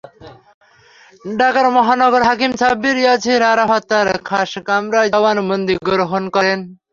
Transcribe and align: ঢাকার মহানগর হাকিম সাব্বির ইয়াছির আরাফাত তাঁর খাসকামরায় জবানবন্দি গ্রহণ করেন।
ঢাকার 1.35 1.67
মহানগর 1.77 2.21
হাকিম 2.29 2.51
সাব্বির 2.61 2.97
ইয়াছির 3.01 3.41
আরাফাত 3.51 3.83
তাঁর 3.89 4.07
খাসকামরায় 4.27 5.11
জবানবন্দি 5.13 5.73
গ্রহণ 5.87 6.23
করেন। 6.35 6.59